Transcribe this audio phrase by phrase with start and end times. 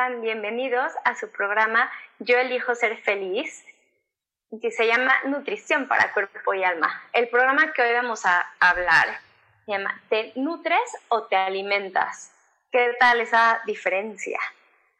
[0.00, 0.22] están?
[0.22, 3.66] Bienvenidos a su programa Yo elijo ser feliz,
[4.62, 6.88] que se llama Nutrición para Cuerpo y Alma.
[7.12, 9.20] El programa que hoy vamos a hablar
[9.66, 12.32] se llama ¿Te nutres o te alimentas?
[12.72, 14.38] ¿Qué tal esa diferencia?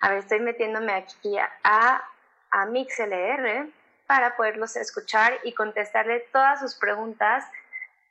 [0.01, 2.05] A ver, estoy metiéndome aquí a,
[2.51, 3.71] a MixLR
[4.07, 7.47] para poderlos escuchar y contestarle todas sus preguntas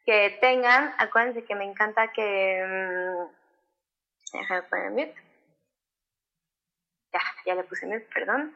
[0.08, 0.96] que tengan.
[0.98, 2.66] Acuérdense que me encanta que...
[2.66, 5.29] Mm, déjame poner mute
[7.14, 8.54] ya, ya le puse mute, perdón.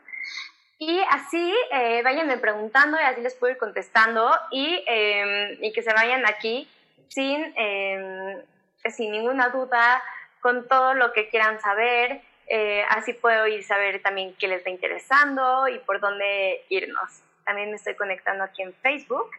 [0.79, 5.81] Y así eh, váyanme preguntando y así les puedo ir contestando y, em, y que
[5.81, 6.69] se vayan aquí
[7.07, 8.41] sin, em,
[8.89, 10.03] sin ninguna duda,
[10.41, 12.21] con todo lo que quieran saber.
[12.47, 17.23] Eh, así puedo ir saber también qué les está interesando y por dónde irnos.
[17.45, 19.31] También me estoy conectando aquí en Facebook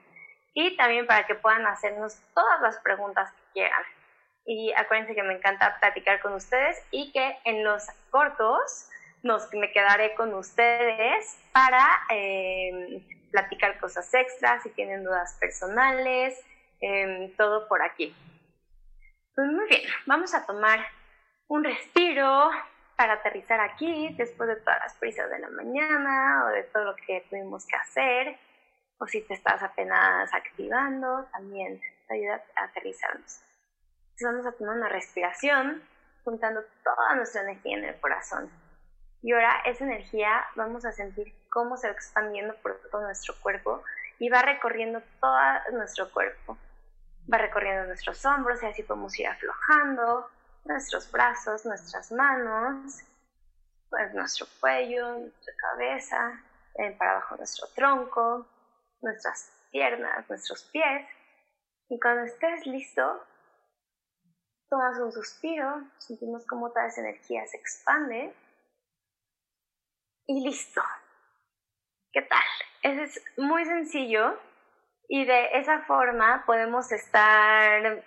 [0.54, 3.82] y también para que puedan hacernos todas las preguntas que quieran.
[4.46, 8.88] Y acuérdense que me encanta platicar con ustedes y que en los cortos
[9.24, 13.02] nos, me quedaré con ustedes para em,
[13.32, 16.38] platicar cosas extras, si tienen dudas personales,
[16.80, 18.14] em, todo por aquí.
[19.34, 20.78] Pues muy bien, vamos a tomar
[21.48, 22.50] un respiro
[22.96, 26.96] para aterrizar aquí después de todas las prisas de la mañana o de todo lo
[26.96, 28.38] que tuvimos que hacer.
[28.98, 33.40] O si te estás apenas activando, también te ayuda a aterrizarnos.
[34.10, 35.82] Entonces vamos a tomar una respiración,
[36.22, 38.63] juntando toda nuestra energía en el corazón.
[39.24, 43.82] Y ahora esa energía vamos a sentir cómo se va expandiendo por todo nuestro cuerpo
[44.18, 45.38] y va recorriendo todo
[45.72, 46.58] nuestro cuerpo.
[47.32, 50.28] Va recorriendo nuestros hombros y así podemos ir aflojando
[50.66, 53.00] nuestros brazos, nuestras manos,
[53.88, 56.42] pues nuestro cuello, nuestra cabeza,
[56.98, 58.46] para abajo nuestro tronco,
[59.00, 61.08] nuestras piernas, nuestros pies.
[61.88, 63.24] Y cuando estés listo,
[64.68, 68.34] tomas un suspiro, sentimos cómo toda esa energía se expande
[70.26, 70.82] y listo.
[72.12, 72.42] ¿Qué tal?
[72.84, 74.38] es muy sencillo
[75.08, 78.04] y de esa forma podemos estar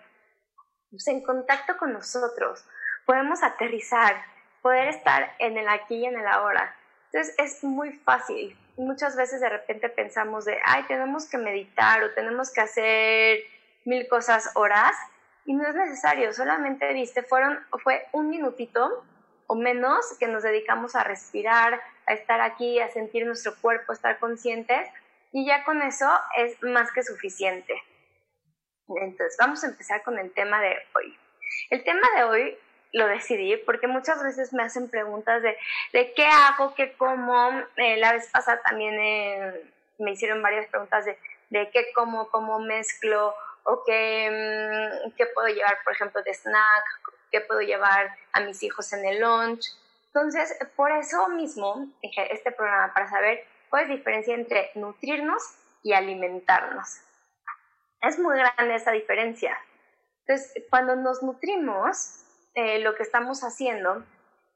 [0.91, 2.63] pues, en contacto con nosotros,
[3.05, 4.23] podemos aterrizar,
[4.61, 6.75] poder estar en el aquí y en el ahora.
[7.11, 8.55] Entonces es muy fácil.
[8.77, 13.39] Muchas veces de repente pensamos de, ay, tenemos que meditar o tenemos que hacer
[13.85, 14.95] mil cosas horas
[15.45, 19.05] y no es necesario, solamente viste, fueron, fue un minutito
[19.47, 23.95] o menos que nos dedicamos a respirar, a estar aquí, a sentir nuestro cuerpo, a
[23.95, 24.87] estar conscientes
[25.31, 27.73] y ya con eso es más que suficiente.
[28.87, 31.17] Entonces, vamos a empezar con el tema de hoy.
[31.69, 32.57] El tema de hoy
[32.93, 35.57] lo decidí porque muchas veces me hacen preguntas de,
[35.93, 37.51] de qué hago, qué como.
[37.75, 39.61] Eh, la vez pasada también eh,
[39.99, 41.17] me hicieron varias preguntas de,
[41.49, 46.85] de qué como, cómo mezclo o qué, mm, qué puedo llevar, por ejemplo, de snack,
[47.31, 49.65] qué puedo llevar a mis hijos en el lunch.
[50.17, 55.43] Entonces, por eso mismo dije este programa para saber cuál es la diferencia entre nutrirnos
[55.83, 57.01] y alimentarnos.
[58.01, 59.55] Es muy grande esa diferencia.
[60.25, 62.23] Entonces, cuando nos nutrimos,
[62.55, 64.03] eh, lo que estamos haciendo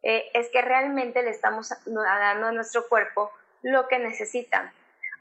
[0.02, 3.32] eh, es que realmente le estamos dando a nuestro cuerpo
[3.62, 4.74] lo que necesita.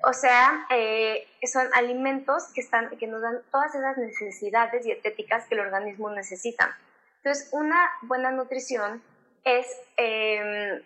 [0.05, 5.55] O sea, eh, son alimentos que, están, que nos dan todas esas necesidades dietéticas que
[5.57, 6.79] el organismo necesita.
[7.19, 9.03] Entonces, una buena nutrición
[9.45, 9.67] es
[9.97, 10.83] em,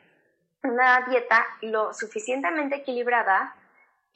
[0.62, 3.54] una dieta lo suficientemente equilibrada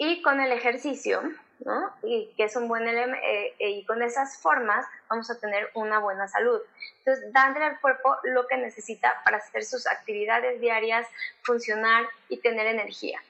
[0.01, 1.21] Y con el ejercicio,
[1.65, 1.93] ¿no?
[2.05, 5.71] Y que es un buen elemento, eh, eh, y con esas formas vamos a tener
[5.75, 6.61] una buena salud.
[6.99, 11.05] Entonces, darle al cuerpo lo que necesita para hacer sus actividades diarias,
[11.43, 13.21] funcionar y tener energía.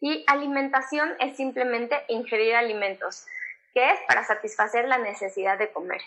[0.00, 3.26] Y alimentación es simplemente ingerir alimentos,
[3.74, 6.00] que es para satisfacer la necesidad de comer.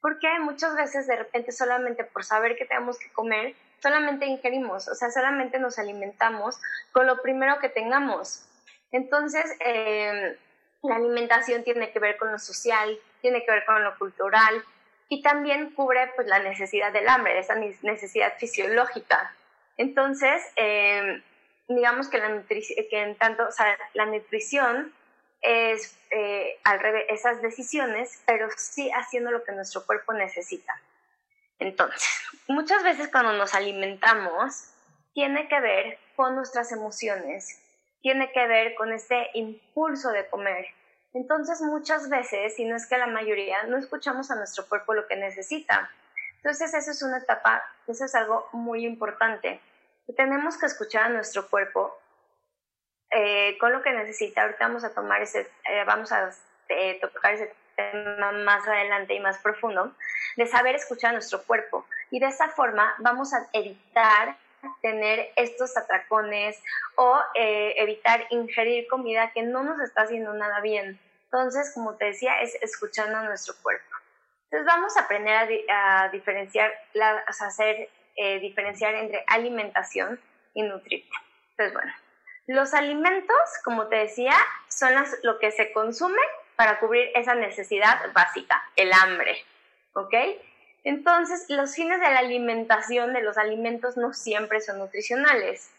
[0.00, 3.54] Porque muchas veces de repente solamente por saber que tenemos que comer,
[3.84, 6.58] solamente ingerimos, o sea, solamente nos alimentamos
[6.90, 8.46] con lo primero que tengamos.
[8.92, 10.38] Entonces, eh,
[10.82, 14.64] la alimentación tiene que ver con lo social, tiene que ver con lo cultural
[15.10, 19.34] y también cubre pues, la necesidad del hambre, esa necesidad fisiológica.
[19.76, 21.22] Entonces, em,
[21.68, 24.94] digamos que, la que en tanto, o sea, la nutrición
[25.42, 30.72] es eh, al revés, esas decisiones, pero sí haciendo lo que nuestro cuerpo necesita.
[31.64, 32.06] Entonces,
[32.46, 34.70] muchas veces cuando nos alimentamos,
[35.14, 37.58] tiene que ver con nuestras emociones,
[38.02, 40.66] tiene que ver con este impulso de comer.
[41.14, 45.06] Entonces muchas veces, si no es que la mayoría, no escuchamos a nuestro cuerpo lo
[45.06, 45.90] que necesita.
[46.36, 49.60] Entonces eso es una etapa, eso es algo muy importante.
[50.14, 51.98] Tenemos que escuchar a nuestro cuerpo
[53.10, 54.42] eh, con lo que necesita.
[54.42, 56.30] Ahorita vamos a tomar ese, eh, vamos a
[56.68, 59.94] eh, tocar ese tema más adelante y más profundo,
[60.36, 61.86] de saber escuchar a nuestro cuerpo.
[62.10, 64.36] Y de esa forma vamos a evitar
[64.80, 66.60] tener estos atracones
[66.96, 70.98] o eh, evitar ingerir comida que no nos está haciendo nada bien.
[71.24, 73.84] Entonces, como te decía, es escuchando a nuestro cuerpo.
[74.44, 80.20] Entonces vamos a aprender a, diferenciar, a hacer eh, diferenciar entre alimentación
[80.54, 81.20] y nutrición.
[81.50, 81.92] Entonces, bueno,
[82.46, 84.34] los alimentos, como te decía,
[84.68, 84.92] son
[85.22, 86.20] lo que se consume
[86.56, 89.44] para cubrir esa necesidad básica, el hambre,
[89.94, 90.14] ¿ok?
[90.84, 95.70] Entonces, los fines de la alimentación de los alimentos no siempre son nutricionales.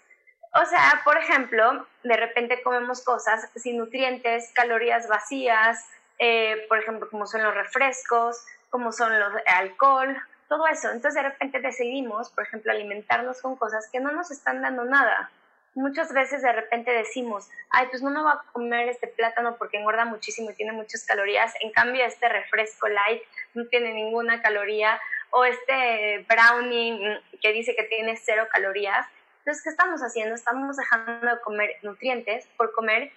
[0.53, 5.85] O sea, por ejemplo, de repente comemos cosas sin nutrientes, calorías vacías,
[6.17, 10.17] eh, por ejemplo, como son los refrescos, como son los alcohol,
[10.47, 10.91] todo eso.
[10.91, 15.29] Entonces, de repente decidimos, por ejemplo, alimentarnos con cosas que no nos están dando nada.
[15.75, 19.77] Muchas veces de repente decimos, ay, pues no me voy a comer este plátano porque
[19.77, 21.53] engorda muchísimo y tiene muchas calorías.
[21.59, 23.21] En cambio, este refresco light
[23.53, 24.99] no tiene ninguna caloría,
[25.31, 29.05] o este brownie que dice que tiene cero calorías.
[29.39, 30.33] Entonces, ¿qué estamos haciendo?
[30.33, 33.11] Estamos dejando de comer nutrientes por comer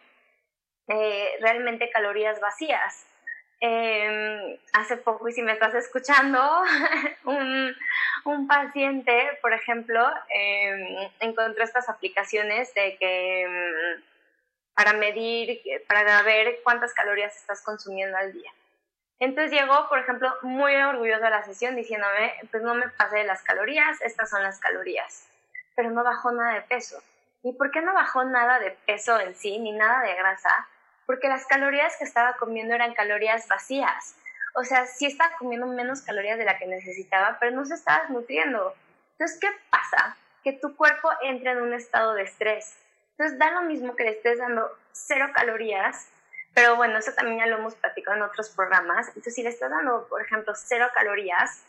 [0.88, 3.06] eh, realmente calorías vacías.
[3.60, 6.40] Em, hace poco, y si me estás escuchando,
[7.24, 7.74] un,
[8.24, 14.02] un, paciente, por ejemplo, eh, encontró estas aplicaciones de que em,
[14.74, 18.52] para medir, para ver cuántas calorías estás consumiendo al día.
[19.18, 23.24] Entonces llegó, por ejemplo, muy orgulloso a la sesión diciéndome, pues no me pasé de
[23.24, 25.28] las calorías, estas son las calorías,
[25.74, 27.02] pero no bajó nada de peso.
[27.42, 30.68] ¿Y por qué no bajó nada de peso en sí, ni nada de grasa?
[31.08, 34.14] Porque las calorías que estaba comiendo eran calorías vacías.
[34.54, 38.06] O sea, sí estaba comiendo menos calorías de la que necesitaba, pero no se estaba
[38.10, 38.72] nutriendo.
[39.12, 40.16] Entonces, ¿qué pasa?
[40.44, 42.78] Que tu cuerpo entra en un estado de estrés.
[43.16, 46.08] Entonces, da lo mismo que le estés dando cero calorías
[46.58, 49.06] pero bueno, eso también ya lo hemos platicado en otros programas.
[49.08, 51.62] Entonces, si le estás dando, por ejemplo, cero calorías,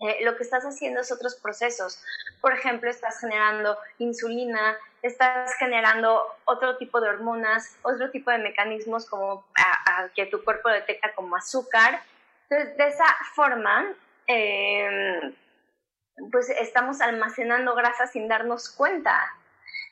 [0.00, 2.02] eh, lo que estás haciendo es otros procesos.
[2.40, 9.06] Por ejemplo, estás generando insulina, estás generando otro tipo de hormonas, otro tipo de mecanismos
[9.06, 12.00] como a, que tu cuerpo detecta como azúcar.
[12.48, 13.94] Entonces, de esa forma,
[14.26, 15.34] em,
[16.30, 19.20] pues estamos almacenando grasa sin darnos cuenta.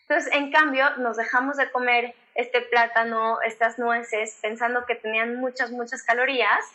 [0.03, 5.71] Entonces, en cambio, nos dejamos de comer este plátano, estas nueces, pensando que tenían muchas,
[5.71, 6.75] muchas calorías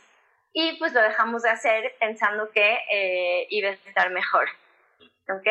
[0.53, 4.47] y pues lo dejamos de hacer pensando que eh, iba a estar mejor.
[5.29, 5.47] ¿Ok?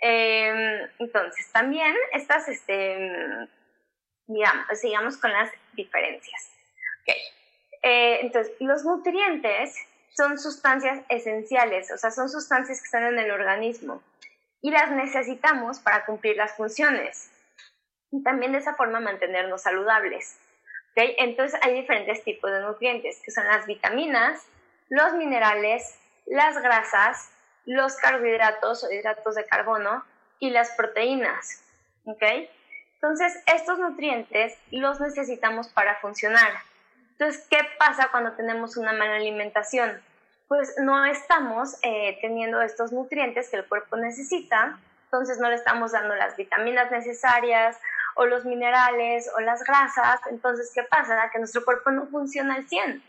[0.00, 3.48] Em, entonces, también estas, este,
[4.26, 6.52] digamos, sigamos con las diferencias.
[7.02, 7.20] Okay.
[7.82, 9.76] Eh, entonces, los nutrientes
[10.16, 14.02] son sustancias esenciales, o sea, son sustancias que están en el organismo
[14.62, 17.30] y las necesitamos para cumplir las funciones
[18.10, 20.38] y también de esa forma mantenernos saludables.
[20.96, 24.46] Entonces hay diferentes tipos de nutrientes, que son las vitaminas,
[24.88, 27.30] los minerales, las grasas,
[27.66, 30.04] los carbohidratos o hidratos de carbono
[30.38, 31.62] y las proteínas.
[32.06, 32.50] ¿okay?
[32.94, 36.52] Entonces estos nutrientes los necesitamos para funcionar.
[37.12, 40.02] Entonces, ¿qué pasa cuando tenemos una mala alimentación?
[40.48, 45.92] Pues no estamos eh, teniendo estos nutrientes que el cuerpo necesita, entonces no le estamos
[45.92, 47.78] dando las vitaminas necesarias
[48.16, 51.30] o los minerales o las grasas, entonces, ¿qué pasa?
[51.32, 53.02] Que nuestro cuerpo no funciona al 100.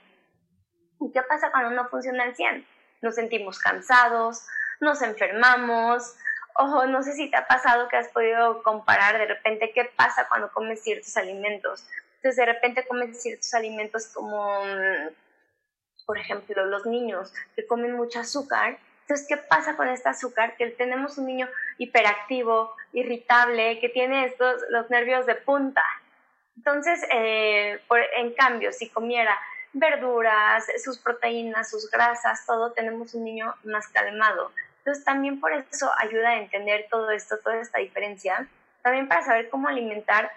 [0.99, 2.67] ¿Y qué pasa cuando no funciona al 100?
[3.01, 4.45] Nos sentimos cansados,
[4.79, 6.15] nos enfermamos
[6.59, 10.27] Ojo, no sé si te ha pasado que has podido comparar de repente qué pasa
[10.27, 11.85] cuando comes ciertos alimentos.
[12.15, 15.13] Entonces, de repente comes ciertos alimentos como, mm,
[16.07, 18.79] por ejemplo, los niños que comen mucho azúcar.
[19.07, 20.57] Entonces, ¿qué pasa con este azúcar?
[20.57, 21.47] Que tenemos un niño
[21.77, 25.83] hiperactivo, irritable, que tiene estos, los nervios de punta.
[26.57, 27.79] Entonces, eh,
[28.17, 29.39] en cambio, si comiera
[29.71, 34.51] verduras, sus proteínas, sus grasas, todo, tenemos un niño más calmado.
[34.79, 38.45] Entonces también por eso ayuda a entender todo esto, toda esta diferencia,
[38.81, 40.31] también para saber cómo alimentar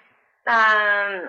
[0.46, 1.22] a,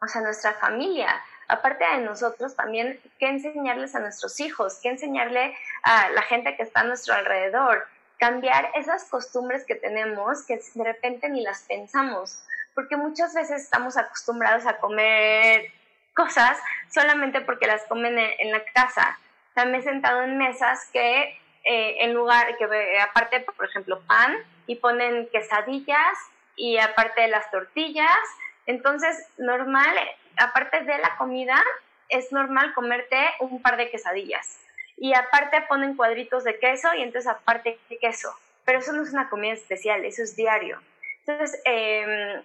[0.00, 1.08] o sea, nuestra familia.
[1.48, 6.62] Aparte de nosotros, también qué enseñarles a nuestros hijos, qué enseñarle a la gente que
[6.62, 7.86] está a nuestro alrededor,
[8.18, 12.42] cambiar esas costumbres que tenemos que de repente ni las pensamos,
[12.74, 15.72] porque muchas veces estamos acostumbrados a comer
[16.14, 16.58] cosas
[16.92, 19.18] solamente porque las comen en, la casa.
[19.54, 24.36] También he sentado en mesas que eh, en lugar, que aparte, por ejemplo, pan,
[24.66, 26.18] y ponen quesadillas
[26.56, 28.18] y aparte de las tortillas.
[28.66, 29.96] Entonces, normal,
[30.36, 31.62] aparte de la comida,
[32.08, 34.60] es normal comerte un par de quesadillas.
[34.96, 38.34] Y aparte ponen cuadritos de queso y entonces aparte de queso.
[38.64, 40.80] Pero eso no es una comida especial, eso es diario.
[41.26, 42.42] Entonces, eh,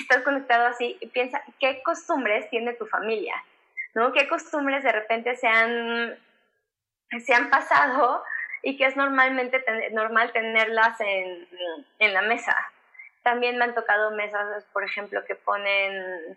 [0.00, 3.34] estás conectado así, piensa qué costumbres tiene tu familia,
[3.94, 4.12] ¿no?
[4.12, 6.18] ¿Qué costumbres de repente se han,
[7.24, 8.22] se han pasado
[8.62, 11.48] y que es normalmente normal tenerlas en,
[11.98, 12.56] en, la mesa?
[13.22, 16.36] También me han tocado mesas, por ejemplo, que ponen,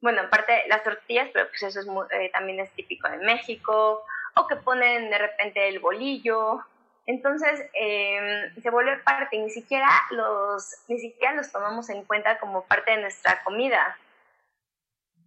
[0.00, 4.04] bueno, aparte las tortillas, pero pues eso es eh, también es típico de México,
[4.36, 6.64] o que ponen de repente el bolillo,
[7.06, 12.64] entonces em, se vuelve parte, ni siquiera, los, ni siquiera los tomamos en cuenta como
[12.64, 13.96] parte de nuestra comida.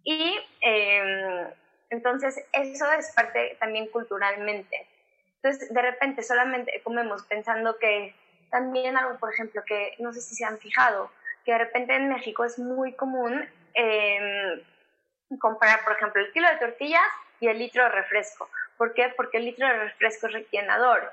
[0.02, 1.48] Y em,
[1.90, 4.88] entonces eso es parte también culturalmente.
[5.36, 8.14] Entonces de repente solamente comemos pensando que
[8.50, 11.12] también algo, por ejemplo, que no sé si se han fijado,
[11.44, 14.64] que de repente en México es muy común eh,
[15.38, 17.02] comprar, por ejemplo, el kilo de tortillas
[17.40, 18.48] y el litro de refresco.
[18.76, 19.12] ¿Por qué?
[19.16, 21.12] Porque el litro de refresco es rellenador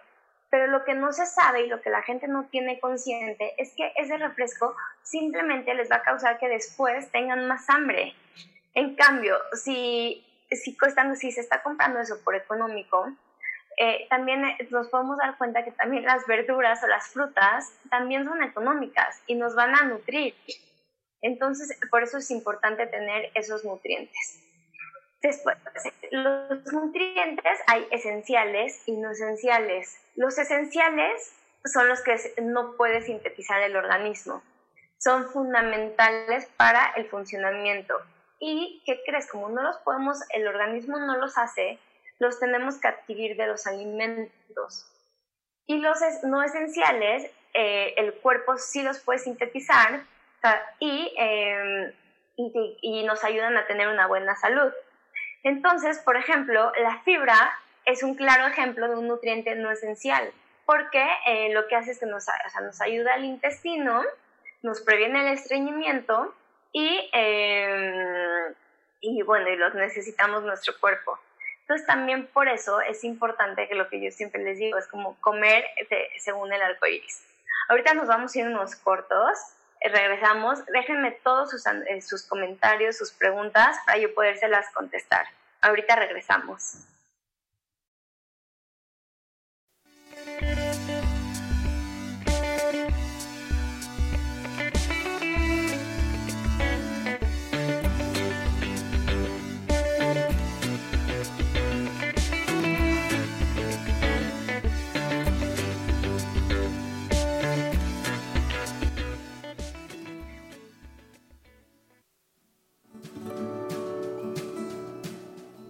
[0.55, 3.73] pero lo que no se sabe y lo que la gente no tiene consciente es
[3.75, 8.15] que ese refresco simplemente les va a causar que después tengan más hambre.
[8.73, 10.77] En cambio, si, si,
[11.15, 13.05] si se está comprando eso por económico,
[13.77, 18.41] eh, también nos podemos dar cuenta que también las verduras o las frutas también son
[18.41, 20.35] económicas y nos van a nutrir.
[21.25, 24.39] Entonces, por eso es importante tener esos nutrientes.
[25.23, 25.57] Después,
[26.11, 29.97] los nutrientes hay esenciales y no esenciales.
[30.15, 34.43] Los esenciales son los que no puede sintetizar el organismo.
[34.99, 37.95] Son fundamentales para el funcionamiento.
[38.39, 39.25] ¿Y qué crees?
[39.27, 41.79] Como no los podemos, el organismo no los hace,
[42.19, 44.91] los tenemos que adquirir de los alimentos.
[45.65, 50.05] Y los no esenciales, eh, el cuerpo sí los puede sintetizar
[50.81, 51.91] em,
[52.37, 54.71] y, y nos ayudan a tener una buena salud.
[55.43, 57.53] Entonces, por ejemplo, la fibra
[57.85, 60.31] es un claro ejemplo de un nutriente no esencial,
[60.65, 62.25] porque eh, lo que hace es que nos,
[62.61, 64.03] nos ayuda al intestino,
[64.63, 66.33] nos previene el estreñimiento
[66.71, 68.53] y, em,
[69.01, 71.19] y bueno, y los necesitamos nuestro cuerpo.
[71.61, 75.15] Entonces también por eso es importante que lo que yo siempre les digo es como
[75.21, 75.65] comer
[76.19, 77.23] según el arco iris.
[77.69, 79.54] Ahorita nos vamos a ir unos cortos, eh,
[79.87, 85.25] regresamos, déjenme todos sus, eh, sus comentarios, sus preguntas para yo podérselas contestar.
[85.61, 86.85] Ahorita regresamos.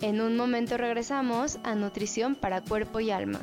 [0.06, 3.40] En un momento regresamos a Nutrición para Cuerpo y Alma.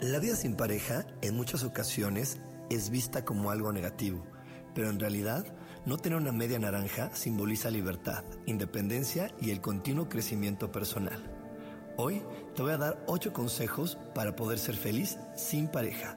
[0.00, 2.38] La vida sin pareja en muchas ocasiones
[2.70, 4.24] es vista como algo negativo,
[4.76, 5.44] pero en realidad
[5.84, 11.20] no tener una media naranja simboliza libertad, independencia y el continuo crecimiento personal.
[11.96, 12.22] Hoy
[12.54, 16.16] te voy a dar 8 consejos para poder ser feliz sin pareja.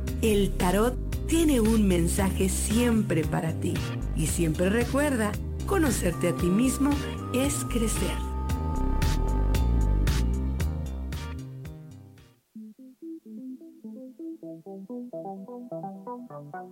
[0.21, 0.95] el tarot
[1.27, 3.73] tiene un mensaje siempre para ti
[4.15, 5.31] y siempre recuerda,
[5.65, 6.91] conocerte a ti mismo
[7.33, 8.17] es crecer.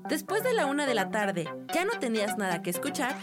[0.09, 3.15] Después de la una de la tarde, ¿ya no tenías nada que escuchar?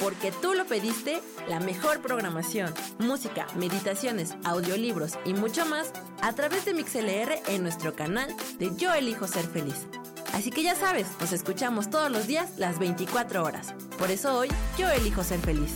[0.00, 5.92] Porque tú lo pediste, la mejor programación, música, meditaciones, audiolibros y mucho más
[6.22, 9.86] a través de MixLR en nuestro canal de Yo Elijo Ser Feliz.
[10.32, 13.74] Así que ya sabes, nos escuchamos todos los días las 24 horas.
[13.98, 15.72] Por eso hoy yo elijo ser feliz.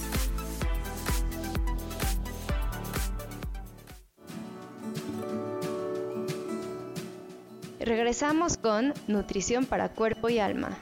[7.78, 10.76] Regresamos con Nutrición para Cuerpo y Alma.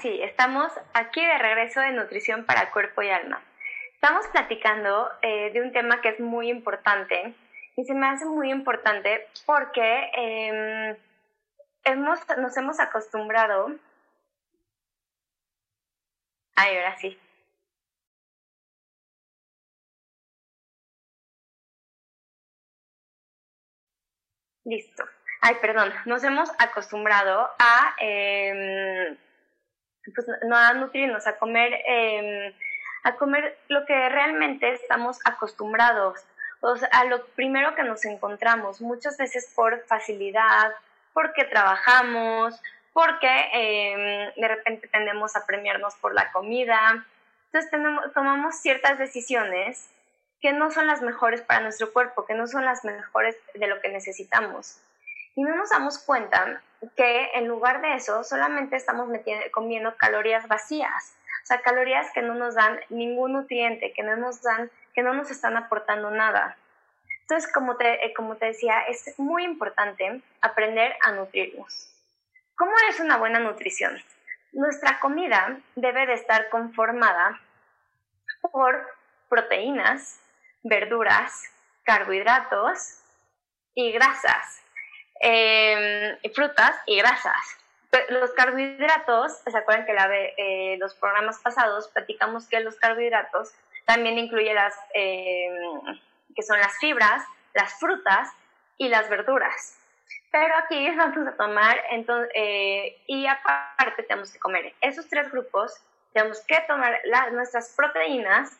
[0.00, 3.42] Sí, estamos aquí de regreso de nutrición para cuerpo y alma.
[3.92, 7.34] Estamos platicando eh, de un tema que es muy importante
[7.76, 10.96] y se me hace muy importante porque em,
[11.84, 13.76] hemos, nos hemos acostumbrado.
[16.56, 17.18] Ay, ahora sí.
[24.64, 25.04] Listo.
[25.42, 25.92] Ay, perdón.
[26.06, 29.16] Nos hemos acostumbrado a em,
[30.14, 32.54] pues, no a nutrirnos, a comer, eh,
[33.02, 36.20] a comer lo que realmente estamos acostumbrados,
[36.60, 40.72] o sea, a lo primero que nos encontramos, muchas veces por facilidad,
[41.12, 42.60] porque trabajamos,
[42.92, 47.04] porque eh, de repente tendemos a premiarnos por la comida.
[47.46, 49.90] Entonces tenemos, tomamos ciertas decisiones
[50.40, 53.80] que no son las mejores para nuestro cuerpo, que no son las mejores de lo
[53.80, 54.80] que necesitamos.
[55.34, 56.62] Y no nos damos cuenta
[56.96, 62.22] que en lugar de eso solamente estamos metiendo, comiendo calorías vacías, o sea, calorías que
[62.22, 66.56] no nos dan ningún nutriente, que no nos dan, que no nos están aportando nada.
[67.22, 71.94] Entonces, como te, eh, como te decía, es muy importante aprender a nutrirnos.
[72.56, 73.96] ¿Cómo es una buena nutrición?
[74.52, 77.40] Nuestra comida debe de estar conformada
[78.42, 78.84] por
[79.28, 80.20] proteínas,
[80.62, 81.44] verduras,
[81.84, 83.00] carbohidratos
[83.74, 84.60] y grasas.
[85.22, 87.58] Em, frutas y grasas.
[88.08, 93.52] Los carbohidratos, ¿se acuerdan que la eh, los programas pasados platicamos que los carbohidratos
[93.84, 95.98] también incluyen las, em,
[96.34, 98.30] que son las fibras, las frutas
[98.78, 99.76] y las verduras.
[100.32, 105.74] Pero aquí vamos a tomar, entonces, eh, y aparte tenemos que comer esos tres grupos,
[106.14, 106.98] tenemos que tomar
[107.32, 108.56] nuestras proteínas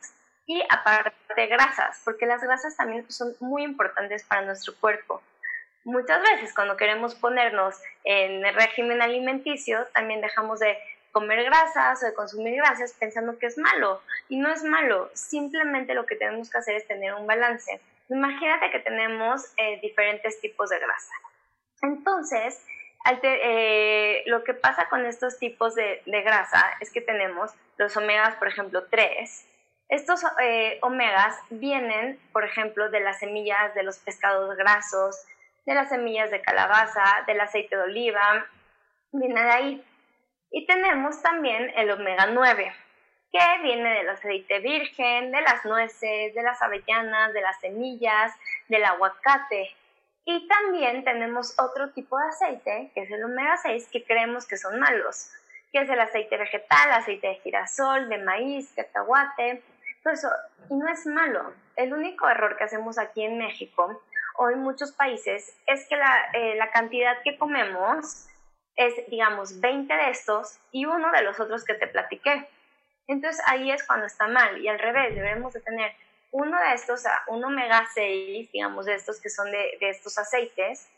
[0.46, 5.22] y aparte grasas, porque las grasas también son muy importantes para nuestro cuerpo
[5.84, 10.76] Muchas veces cuando queremos ponernos en el régimen alimenticio, también dejamos de
[11.12, 14.00] comer grasas o de consumir grasas pensando que es malo.
[14.28, 17.80] Y no es malo, simplemente lo que tenemos que hacer es tener un balance.
[18.08, 21.12] Imagínate que tenemos eh, diferentes tipos de grasa.
[21.82, 22.64] Entonces,
[23.22, 28.48] eh, lo que pasa con estos tipos de, grasa es que tenemos los omegas, por
[28.48, 29.46] ejemplo, 3.
[29.88, 35.24] Estos eh, omegas vienen, por ejemplo, de las semillas de los pescados grasos,
[35.66, 38.46] de las semillas de calabaza, del aceite de oliva,
[39.12, 39.84] viene de ahí.
[40.50, 42.72] Y tenemos también el omega 9,
[43.32, 48.32] que viene del aceite virgen, de las nueces, de las avellanas, de las semillas,
[48.68, 49.70] del aguacate.
[50.24, 54.56] Y también tenemos otro tipo de aceite, que es el omega 6, que creemos que
[54.56, 55.30] son malos,
[55.72, 59.62] que es el aceite vegetal, aceite de girasol, de maíz, cacahuate,
[60.02, 60.28] todo eso.
[60.68, 61.52] Y no es malo.
[61.76, 64.02] El único error que hacemos aquí en México
[64.36, 68.28] o en muchos países es que la, eh, la cantidad que comemos
[68.76, 72.48] es, digamos, 20 de estos y uno de los otros que te platiqué.
[73.06, 75.92] Entonces ahí es cuando está mal y al revés, debemos de tener
[76.32, 80.88] uno de estos, un omega 6, digamos, de estos que son de, de estos aceites,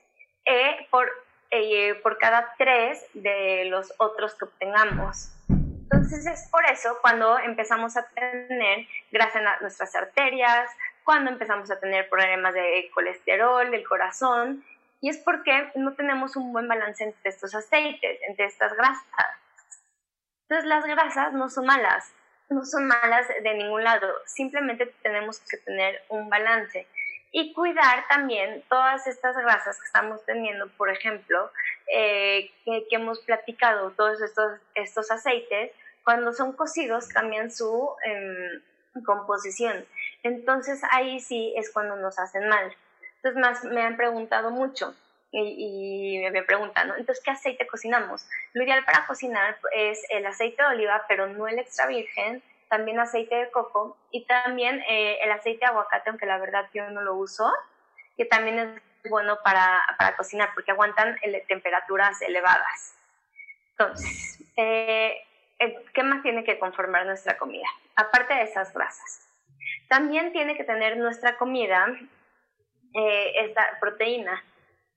[0.45, 1.11] eh, por,
[1.51, 5.33] eh, por cada tres de los otros que obtengamos.
[5.49, 10.71] Entonces es por eso cuando empezamos a tener grasa en nuestras arterias,
[11.05, 14.65] cuando empezamos a tener problemas de colesterol, del corazón,
[15.01, 19.03] y es porque no tenemos un buen balance entre estos aceites, entre estas grasas.
[20.49, 22.13] Entonces las grasas no son malas,
[22.49, 26.87] no son malas de ningún lado, simplemente tenemos que tener un balance
[27.33, 31.51] y cuidar también todas estas grasas que estamos teniendo, por ejemplo,
[31.93, 35.73] eh, que, hemos platicado, todos estos, estos aceites,
[36.05, 38.63] cuando son cocidos cambian su em,
[39.05, 39.87] composición.
[40.23, 42.75] Entonces ahí sí es cuando nos hacen mal.
[43.17, 44.95] Entonces más me han preguntado mucho
[45.33, 46.97] y, me preguntan, ¿no?
[46.97, 48.27] Entonces, ¿qué aceite cocinamos?
[48.53, 53.01] Lo ideal para cocinar es el aceite de oliva, pero no el extra virgen, también
[53.01, 57.01] aceite de coco y también eh, el aceite de aguacate, aunque la verdad yo no
[57.01, 57.51] lo uso,
[58.17, 62.95] que también es bueno para, para cocinar porque aguantan temperaturas elevadas.
[63.71, 65.23] Entonces, eh,
[65.95, 67.67] ¿qué más tiene que conformar nuestra comida?
[67.97, 69.29] Aparte de esas grasas.
[69.89, 71.87] También tiene que tener nuestra comida
[72.95, 74.43] eh, esta proteína.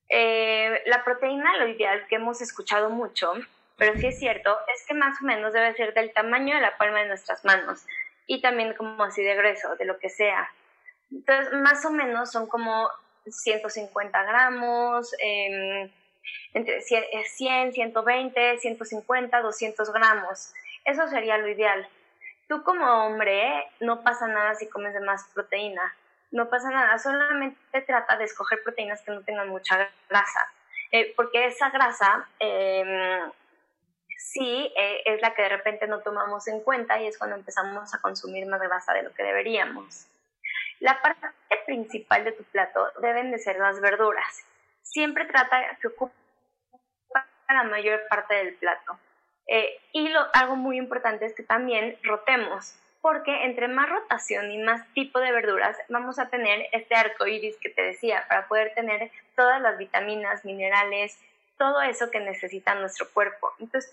[0.08, 3.32] Eh, la proteína, lo ideal que hemos escuchado mucho,
[3.76, 6.76] pero sí es cierto, es que más o menos debe ser del tamaño de la
[6.78, 7.84] palma de nuestras manos
[8.26, 10.50] y también como así de grueso, de lo que sea.
[11.10, 12.88] Entonces, más o menos son como
[13.26, 15.90] 150 gramos, em,
[16.54, 20.52] entre 100, 120, 150, 200 gramos.
[20.84, 21.88] Eso sería lo ideal.
[22.48, 25.94] Tú como hombre, no pasa nada si comes de más proteína
[26.30, 30.52] no pasa nada, solamente trata de escoger proteínas que no tengan mucha grasa,
[30.92, 33.30] eh, porque esa grasa em,
[34.18, 37.94] sí eh, es la que de repente no tomamos en cuenta y es cuando empezamos
[37.94, 40.06] a consumir más grasa de lo que deberíamos.
[40.80, 41.28] La parte
[41.64, 44.44] principal de tu plato deben de ser las verduras.
[44.90, 46.14] Siempre trata que ocupe
[47.48, 48.98] la mayor parte del plato.
[49.46, 54.58] Eh, y lo, algo muy importante es que también rotemos porque entre más rotación y
[54.58, 58.74] más tipo de verduras vamos a tener este arco iris que te decía, para poder
[58.74, 61.16] tener todas las vitaminas, minerales,
[61.56, 63.52] todo eso que necesita nuestro cuerpo.
[63.60, 63.92] Entonces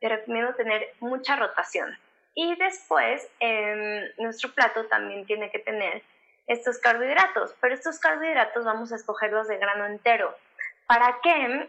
[0.00, 1.96] te, recomiendo tener mucha rotación.
[2.34, 6.02] Y después, em, nuestro plato también tiene que tener
[6.48, 10.34] estos carbohidratos, pero estos carbohidratos vamos a escogerlos de grano entero.
[10.86, 11.68] ¿Para qué?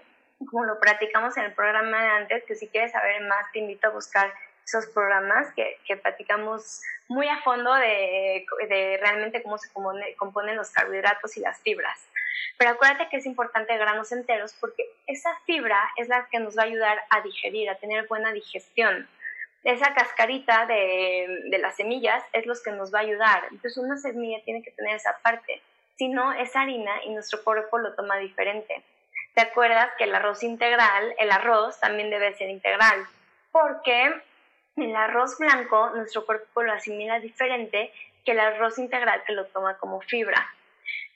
[0.50, 3.88] Como lo practicamos en el programa de antes, que si quieres saber más, te invito
[3.88, 4.34] a buscar
[4.66, 10.70] esos programas que, que platicamos muy a fondo de, de, realmente cómo se componen los
[10.70, 12.00] carbohidratos y las fibras.
[12.58, 16.64] Pero acuérdate que es importante granos enteros porque esa fibra es la que nos va
[16.64, 19.10] a ayudar a digerir, a tener buena digestión.
[19.64, 23.44] Esa cascarita de, las semillas es lo que nos va a ayudar.
[23.52, 25.62] Entonces una semilla tiene que tener esa parte.
[25.98, 28.84] Si no, es harina y nuestro cuerpo lo toma diferente.
[29.36, 33.06] ¿Te acuerdas que el arroz integral, el arroz también debe ser integral?
[33.52, 34.14] Porque
[34.78, 37.92] el arroz blanco, nuestro cuerpo lo asimila diferente
[38.26, 40.48] que el arroz integral que lo toma como fibra.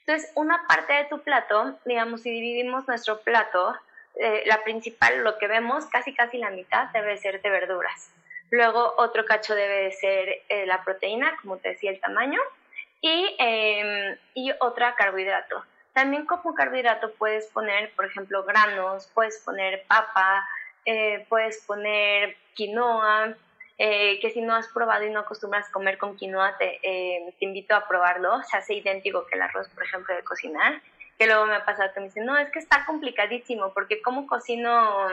[0.00, 3.74] Entonces, una parte de tu plato, digamos, si dividimos nuestro plato,
[4.16, 8.12] eh, la principal, lo que vemos, casi casi la mitad debe ser de verduras.
[8.50, 12.40] Luego, otro cacho debe de ser eh, la proteína, como te decía, el tamaño,
[13.00, 15.64] y, eh, y otra carbohidrato.
[15.92, 20.46] También como carbohidrato puedes poner, por ejemplo, granos, puedes poner papa,
[20.84, 23.34] eh, puedes poner quinoa,
[23.78, 27.44] eh, que si no has probado y no acostumbras comer con quinoa, te, eh, te,
[27.44, 28.42] invito a probarlo.
[28.42, 30.80] Se hace idéntico que el arroz, por ejemplo, de cocinar.
[31.16, 34.26] que luego me ha pasado que me dicen, no, es que está complicadísimo, porque ¿cómo
[34.26, 35.06] cocino,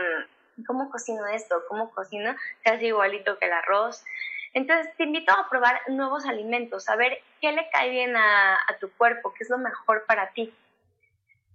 [0.67, 1.63] cómo cocino esto?
[1.67, 4.03] ¿Cómo cocino casi igualito que el arroz?
[4.53, 8.91] Entonces te invito a probar nuevos alimentos, a ver qué le cae bien a, tu
[8.91, 10.53] cuerpo, qué es lo mejor para ti.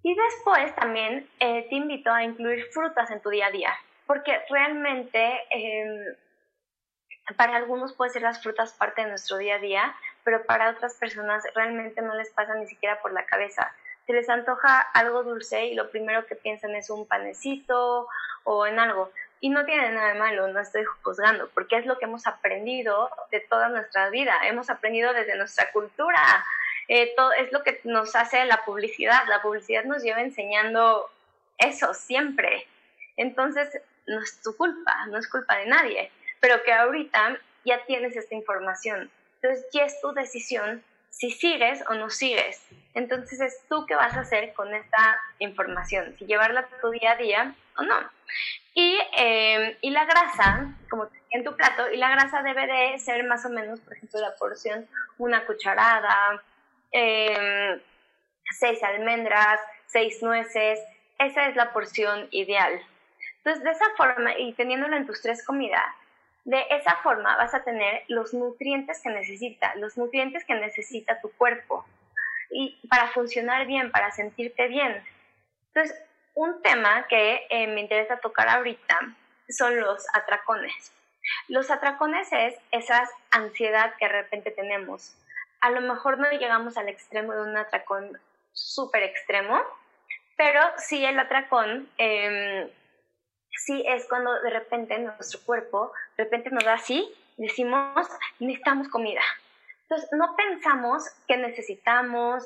[0.03, 4.41] Y después también eh, te invito a incluir frutas en tu día a día, porque
[4.49, 6.15] realmente em,
[7.37, 10.95] para algunos puede ser las frutas parte de nuestro día a día, pero para otras
[10.95, 13.75] personas realmente no les pasa ni siquiera por la cabeza.
[14.07, 18.07] Se les antoja algo dulce y lo primero que piensan es un panecito
[18.47, 19.13] o en algo.
[19.41, 23.11] Y no tiene nada de malo, no estoy juzgando, porque es lo que hemos aprendido
[23.31, 26.19] de toda nuestra vida, hemos aprendido desde nuestra cultura.
[26.89, 29.27] Eh, todo, es lo que nos hace la publicidad.
[29.29, 31.11] La publicidad nos lleva enseñando
[31.59, 32.67] eso siempre.
[33.19, 38.17] Entonces, no es tu culpa, no es culpa de nadie pero que ahorita ya tienes
[38.17, 39.11] esta información.
[39.41, 42.63] Entonces ya es tu decisión si sigues o no sigues.
[42.95, 47.13] Entonces es tú qué vas a hacer con esta información, si llevarla a tu día
[47.13, 47.97] a día o no.
[48.75, 53.25] Y, em, y la grasa, como en tu plato, y la grasa debe de ser
[53.25, 56.43] más o menos, por ejemplo, la porción, una cucharada,
[56.93, 57.81] em,
[58.59, 60.81] seis almendras, seis nueces,
[61.19, 62.81] esa es la porción ideal.
[63.39, 65.85] Entonces, de esa forma, y teniéndola en tus tres comidas,
[66.45, 71.31] de esa forma vas a tener los nutrientes que necesita, los nutrientes que necesita tu
[71.33, 71.85] cuerpo
[72.51, 75.03] y para funcionar bien, para sentirte bien.
[75.69, 76.01] Entonces,
[76.37, 79.01] un tema que eh, me interesa tocar ahorita
[79.49, 80.93] son los atracones.
[81.49, 85.17] Los atracones es esa ansiedad que de repente tenemos.
[85.61, 88.21] A lo mejor no llegamos al extremo de un atracón
[88.53, 89.61] súper extremo,
[90.37, 92.69] pero sí el atracón em,
[93.51, 98.07] sí es cuando de repente nuestro cuerpo, de repente nos da así, decimos,
[98.41, 99.23] necesitamos comida.
[99.89, 102.45] Entonces, no pensamos que necesitamos,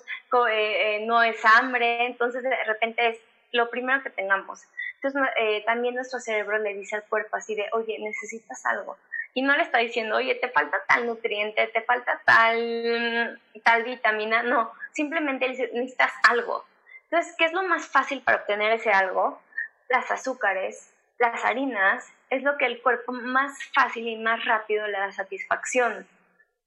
[0.51, 3.21] eh, eh, no es hambre, entonces de repente es
[3.53, 4.63] lo primero que tengamos.
[4.97, 8.97] Entonces, eh, también nuestro cerebro le dice al cuerpo así de, oye, necesitas algo.
[9.33, 14.43] Y no le está diciendo, oye, te falta tal nutriente, te falta tal, tal vitamina.
[14.43, 16.65] No, simplemente dice, necesitas algo.
[17.05, 19.41] Entonces, ¿qué es lo más fácil para obtener ese algo?
[19.89, 24.99] Las azúcares, las harinas es lo que el cuerpo más fácil y más rápido le
[24.99, 26.07] da satisfacción.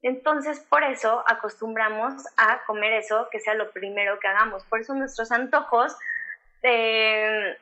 [0.01, 4.65] Entonces, por eso acostumbramos a comer eso, que sea lo primero que hagamos.
[4.65, 5.95] Por eso nuestros antojos,
[6.63, 7.57] eh,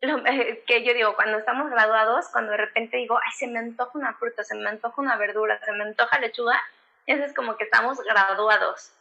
[0.00, 3.98] eh, que yo digo, cuando estamos graduados, cuando de repente digo, ay, se me antoja
[3.98, 6.60] una fruta, se me antoja una verdura, se me antoja lechuga,
[7.06, 8.92] eso es como que estamos graduados.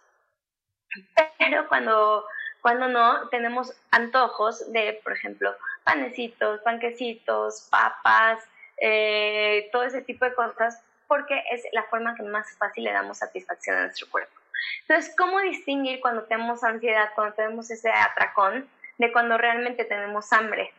[1.38, 2.26] Pero cuando,
[2.62, 8.44] cuando no, tenemos antojos de, por ejemplo, panecitos, panquecitos, papas,
[8.78, 13.18] eh, todo ese tipo de cosas, porque es la forma que más fácil le damos
[13.18, 14.34] satisfacción a nuestro cuerpo.
[14.82, 20.72] Entonces, ¿cómo distinguir cuando tenemos ansiedad, cuando tenemos ese atracón, de cuando realmente tenemos hambre?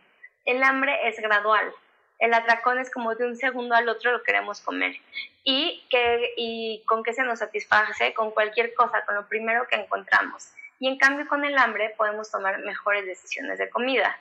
[0.44, 1.72] El hambre es gradual.
[2.18, 4.96] El atracón es como de un segundo al otro lo queremos comer.
[5.42, 8.14] ¿Y, que, y con qué se nos satisface?
[8.14, 10.52] Con cualquier cosa, con lo primero que encontramos.
[10.78, 14.18] Y en cambio con el hambre podemos tomar mejores decisiones de comida.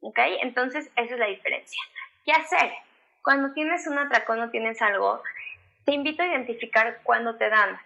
[0.00, 0.18] ¿Ok?
[0.42, 1.82] Entonces, esa es la diferencia.
[2.24, 2.72] ¿Qué hacer?
[3.22, 5.22] Cuando tienes un atracón o tienes algo,
[5.84, 7.78] te invito a identificar cuándo te dan.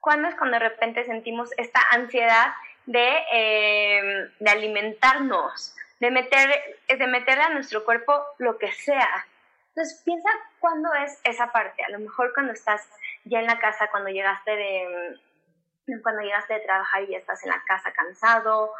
[0.00, 2.52] ¿Cuándo es cuando de repente sentimos esta ansiedad
[2.86, 9.26] de, em, de alimentarnos, de, meter, de meterle a nuestro cuerpo lo que sea?
[9.68, 10.28] Entonces, piensa
[10.60, 11.82] cuándo es esa parte.
[11.84, 12.86] A lo mejor cuando estás
[13.24, 15.20] ya en la casa, cuando llegaste de,
[16.02, 18.72] cuando llegaste de trabajar y ya estás en la casa cansado,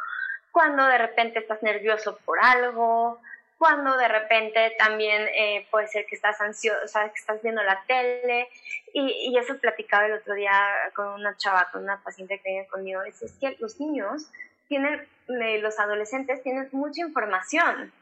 [0.51, 3.19] cuando de repente estás nervioso por algo,
[3.63, 8.49] cuando de repente también eh, puede ser que estás sea, que estás viendo la tele.
[8.93, 10.51] Y, y eso platicaba el otro día
[10.93, 13.03] con una chava, con una paciente que viene conmigo.
[13.03, 14.29] Es, es que los niños
[14.67, 17.93] tienen, eh, los adolescentes tienen mucha información.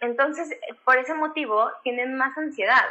[0.00, 2.84] Entonces, por ese motivo, tienen más ansiedad.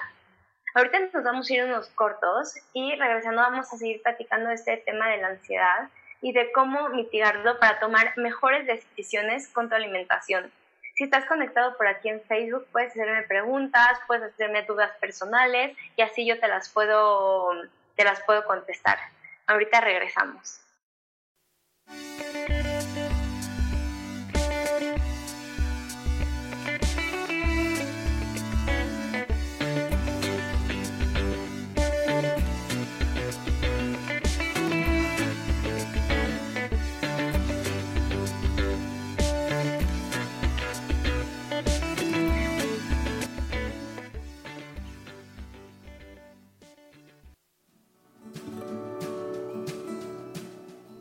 [0.74, 5.10] Ahorita nos vamos a ir unos cortos y regresando vamos a seguir platicando este tema
[5.10, 5.90] de la ansiedad
[6.22, 10.52] y de cómo mitigarlo para tomar mejores decisiones con tu alimentación.
[11.00, 16.02] Si estás conectado por aquí en Facebook, puedes hacerme preguntas, puedes hacerme dudas personales y
[16.02, 17.54] así yo te las puedo,
[17.96, 19.00] te las puedo contestar.
[19.48, 20.60] Ahorita regresamos.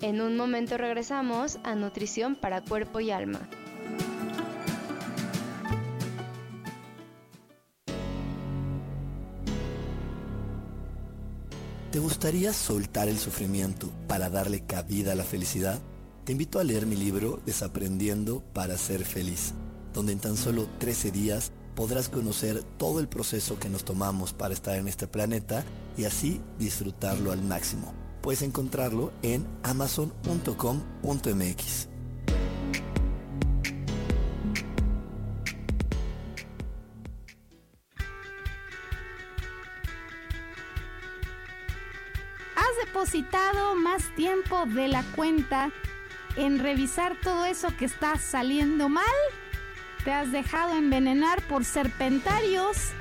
[0.09, 3.47] En un momento regresamos a Nutrición para Cuerpo y Alma.
[11.92, 15.79] ¿Te gustaría soltar el sufrimiento para darle cabida a la felicidad?
[16.25, 19.53] Te invito a leer mi libro Desaprendiendo para ser feliz,
[19.92, 24.55] donde en tan solo 13 días podrás conocer todo el proceso que nos tomamos para
[24.55, 25.64] estar en este planeta
[25.99, 28.08] y así disfrutarlo al máximo.
[28.29, 31.88] Puedes encontrarlo en amazon.com.mx.
[42.55, 45.71] Has depositado más tiempo de la cuenta
[46.37, 49.05] en revisar todo eso que está saliendo mal.
[50.05, 52.93] Te has dejado envenenar por serpentarios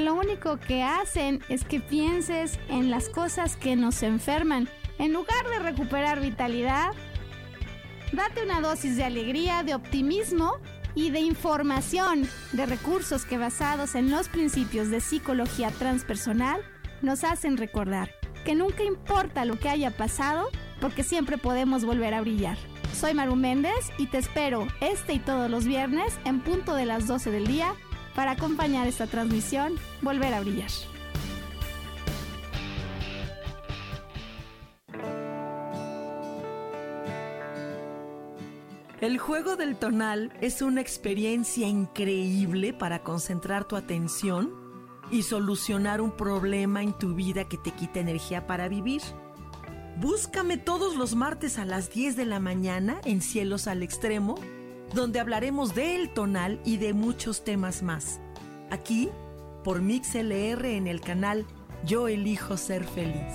[0.00, 4.68] lo único que hacen es que pienses en las cosas que nos enferman.
[4.98, 6.90] En lugar de recuperar vitalidad,
[8.12, 10.56] date una dosis de alegría, de optimismo
[10.94, 16.60] y de información, de recursos que basados en los principios de psicología transpersonal
[17.00, 18.10] nos hacen recordar
[18.44, 20.48] que nunca importa lo que haya pasado,
[20.80, 22.58] porque siempre podemos volver a brillar.
[22.92, 27.06] Soy Maru Méndez y te espero este y todos los viernes en punto de las
[27.06, 27.74] 12 del día
[28.14, 30.70] para acompañar esta transmisión Volver a Brillar.
[39.02, 44.54] El juego del tonal es una experiencia increíble para concentrar tu atención
[45.10, 49.02] y solucionar un problema en tu vida que te quita energía para vivir.
[49.96, 54.36] Búscame todos los martes a las 10 de la mañana en Cielos al Extremo,
[54.94, 58.20] donde hablaremos del tonal y de muchos temas más.
[58.70, 59.08] Aquí,
[59.64, 61.46] por MixLR en el canal
[61.84, 63.34] Yo elijo ser feliz.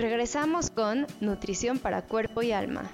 [0.00, 2.90] Regresamos con Nutrición para Cuerpo y Alma.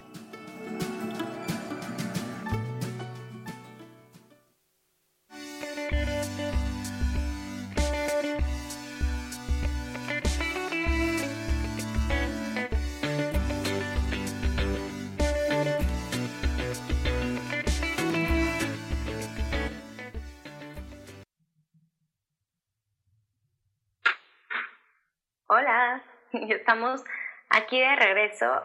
[26.54, 27.02] Estamos
[27.48, 28.64] aquí de regreso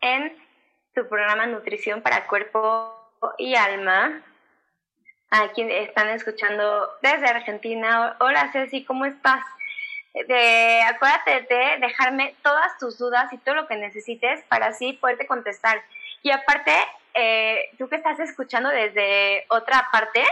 [0.00, 0.36] en
[0.94, 2.94] tu programa Nutrición para Cuerpo
[3.38, 4.22] y Alma.
[5.30, 8.16] Aquí están escuchando desde Argentina.
[8.20, 9.42] Hola Ceci, ¿cómo estás?
[10.12, 15.26] De, acuérdate de dejarme todas tus dudas y todo lo que necesites para así poderte
[15.26, 15.82] contestar.
[16.22, 16.74] Y aparte,
[17.14, 20.22] eh, tú que estás escuchando desde otra parte,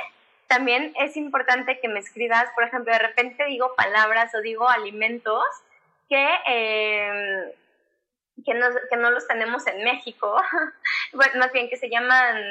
[0.48, 5.44] también es importante que me escribas, por ejemplo, de repente digo palabras o digo alimentos
[6.10, 7.54] que, eh,
[8.44, 10.36] que, no, que no los tenemos en México,
[11.14, 12.42] bueno, más bien que se llaman,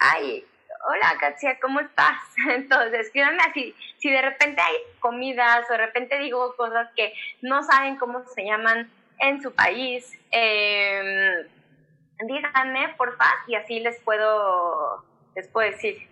[0.00, 0.44] ay,
[0.88, 2.20] hola Katia, ¿cómo estás?
[2.48, 7.62] Entonces, escríbanme así, si de repente hay comidas o de repente digo cosas que no
[7.62, 11.46] saben cómo se llaman en su país, eh,
[12.26, 15.04] díganme, porfa, y así les puedo,
[15.36, 16.08] les puedo decir.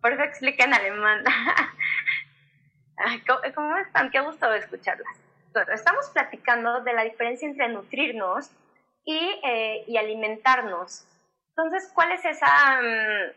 [0.00, 1.24] Por eso explica en alemán.
[3.54, 4.10] ¿Cómo están?
[4.10, 5.29] Qué gusto escucharlas
[5.72, 8.50] estamos platicando de la diferencia entre nutrirnos
[9.04, 11.06] y, eh, y alimentarnos.
[11.50, 12.80] Entonces, ¿cuál es esa...?
[12.80, 13.32] Mm,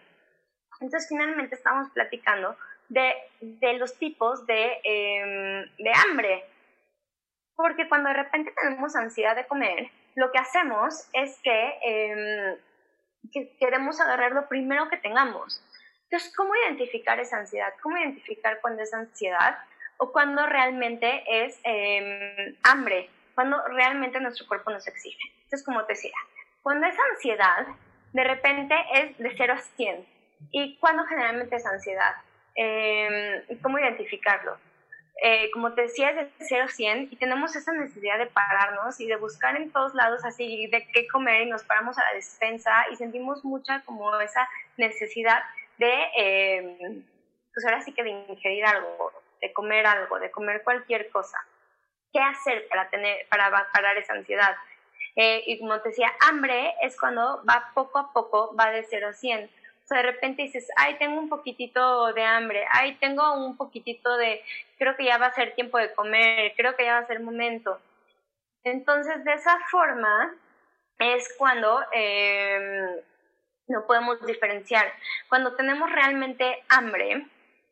[0.82, 2.58] entonces, finalmente estamos platicando
[2.90, 6.46] de, de los tipos de, em, de hambre.
[7.56, 12.58] Porque cuando de repente tenemos ansiedad de comer, lo que hacemos es que, em,
[13.32, 15.64] que queremos agarrar lo primero que tengamos.
[16.04, 17.74] Entonces, ¿cómo identificar esa ansiedad?
[17.82, 19.58] ¿Cómo identificar cuando es ansiedad?
[20.04, 25.24] O cuando realmente es em, hambre, cuando realmente nuestro cuerpo nos exige.
[25.44, 26.12] Entonces, como te decía,
[26.62, 27.68] cuando es ansiedad,
[28.12, 30.06] de repente es de 0 a 100.
[30.52, 32.16] ¿Y cuando generalmente es ansiedad?
[32.56, 34.58] Eh, ¿Cómo identificarlo?
[35.22, 39.00] eh, como te decía, es de 0 a 100 y tenemos esa necesidad de pararnos
[39.00, 42.16] y de buscar en todos lados así de qué comer y nos paramos a la
[42.16, 45.42] despensa y sentimos mucha como esa necesidad
[45.78, 47.04] de, eh,
[47.54, 49.14] pues ahora sí que de ingerir algo,
[49.44, 51.38] de comer algo, de comer cualquier cosa.
[52.12, 54.56] ¿Qué hacer para, tener, para parar esa ansiedad?
[55.16, 59.10] Eh, y como te decía, hambre es cuando va poco a poco, va de 0
[59.10, 59.50] a 100
[59.84, 64.16] o sea, de repente dices, ay, tengo un poquitito de hambre, ay, tengo un poquitito
[64.16, 64.42] de,
[64.78, 67.20] creo que ya va a ser tiempo de comer, creo que ya va a ser
[67.20, 67.80] momento.
[68.64, 70.34] Entonces, de esa forma
[71.00, 73.04] es cuando eh,
[73.68, 74.90] no podemos diferenciar.
[75.28, 77.26] Cuando tenemos realmente hambre,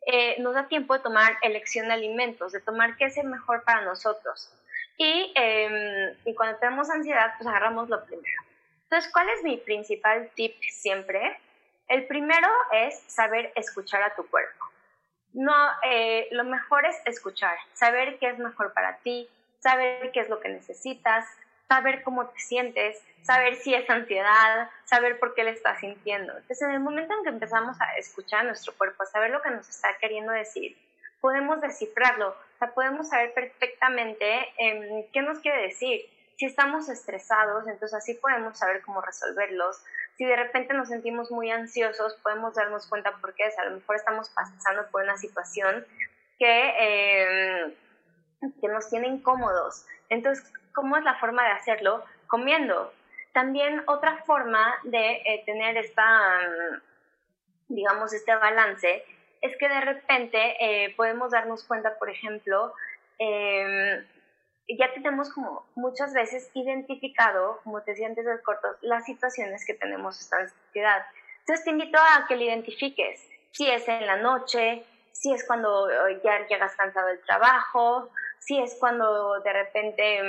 [0.06, 3.82] eh, nos da tiempo de tomar elección de alimentos, de tomar qué es mejor para
[3.82, 4.52] nosotros.
[4.98, 8.42] Y, eh, y cuando tenemos ansiedad, pues agarramos lo primero.
[8.84, 11.40] Entonces, ¿cuál es mi principal tip siempre?
[11.88, 14.66] El primero es saber escuchar a tu cuerpo.
[15.34, 19.30] No, eh, lo mejor es escuchar, saber qué es mejor para ti,
[19.60, 21.26] saber qué es lo que necesitas,
[21.72, 26.34] saber cómo te sientes, saber si es ansiedad, saber por qué le estás sintiendo.
[26.34, 29.42] Entonces, en el momento en que empezamos a escuchar a nuestro cuerpo, a saber lo
[29.42, 30.78] que nos está queriendo decir,
[31.22, 36.02] podemos descifrarlo, o sea, podemos saber perfectamente em, qué nos quiere decir.
[36.36, 39.82] Si estamos estresados, entonces así podemos saber cómo resolverlos
[40.18, 43.58] si de repente nos sentimos muy ansiosos, podemos darnos cuenta por qué es.
[43.58, 45.86] A lo mejor estamos pasando por una situación
[46.38, 47.78] que, eh,
[48.60, 49.86] que nos tiene incómodos.
[50.10, 52.04] Entonces, ¿cómo es la forma de hacerlo?
[52.28, 52.94] Comiendo.
[53.34, 56.40] También otra forma de eh, tener esta,
[57.70, 59.04] digamos, este balance
[59.42, 62.74] es que de repente eh, podemos darnos cuenta, por ejemplo,
[63.20, 64.06] eh,
[64.78, 69.74] ya tenemos como muchas veces identificado, como te decía antes del corto, las situaciones que
[69.74, 71.06] tenemos esta ansiedad.
[71.40, 75.90] Entonces te invito a que lo identifiques, si es en la noche, si es cuando
[75.90, 78.10] eh, ya llegas cansado del trabajo,
[78.42, 80.22] si es cuando de repente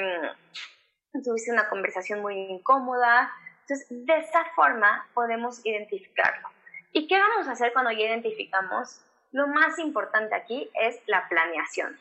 [1.12, 3.32] mm, tuviste una conversación muy incómoda.
[3.62, 6.48] Entonces, de esa forma podemos identificarlo.
[6.92, 9.04] ¿Y qué vamos a hacer cuando ya identificamos?
[9.32, 11.98] Lo más importante aquí es la planeación.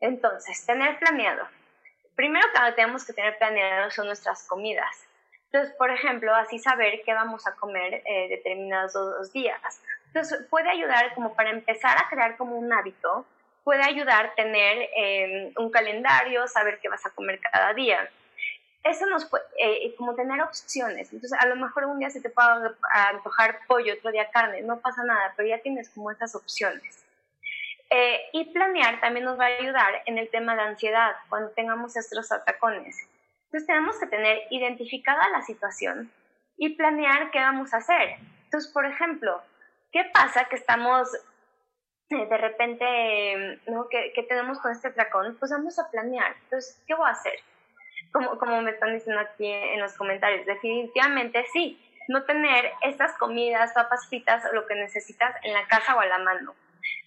[0.00, 1.48] Entonces, tener planeado
[2.20, 5.06] primero que tenemos que tener planeado son nuestras comidas.
[5.46, 9.58] Entonces, por ejemplo, así saber qué vamos a comer eh, determinados dos días.
[10.08, 13.24] Entonces, puede ayudar como para empezar a crear como un hábito,
[13.64, 18.08] puede ayudar tener em, un calendario, saber qué vas a comer cada día.
[18.82, 21.12] Eso nos puede, eh, como tener opciones.
[21.12, 22.48] Entonces, a lo mejor un día se te puede
[22.90, 27.04] antojar pollo, otro día carne, no pasa nada, pero ya tienes como esas opciones.
[27.90, 31.96] Eh, y planear también nos va a ayudar en el tema de ansiedad cuando tengamos
[31.96, 32.96] estos atacones.
[33.46, 36.10] Entonces tenemos que tener identificada la situación
[36.56, 38.16] y planear qué vamos a hacer.
[38.44, 39.42] Entonces, por ejemplo,
[39.90, 41.18] ¿qué pasa que estamos eh,
[42.10, 43.88] de repente, ¿no?
[43.88, 45.36] ¿Qué, tenemos con este atracón?
[45.38, 46.34] Pues vamos a planear.
[46.44, 47.38] Entonces, ¿qué voy a hacer?
[48.12, 53.72] Como, como me están diciendo aquí en los comentarios, definitivamente sí, no tener estas comidas,
[53.72, 56.54] papas fritas o lo que necesitas en la casa o a la mano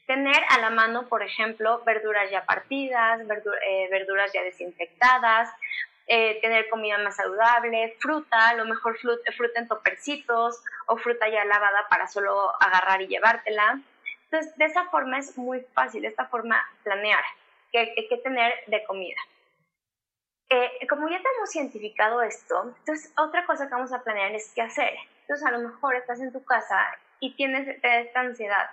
[0.08, 5.50] Tener a la mano, por ejemplo, verduras ya partidas, eh, verduras ya desinfectadas,
[6.08, 11.30] eh, tener comida más saludable, fruta, a lo mejor fruta, fruta en topercitos o fruta
[11.30, 13.80] ya lavada para solo agarrar y llevártela.
[14.34, 17.24] Entonces, de esa forma es muy fácil, de esta forma planear
[17.72, 19.20] qué que tener de comida.
[20.50, 24.64] Eh, como ya tenemos identificado esto, entonces otra cosa que vamos a planear es qué
[24.64, 24.96] hacer.
[25.22, 28.72] Entonces, a lo mejor estás en tu casa y tienes esta ansiedad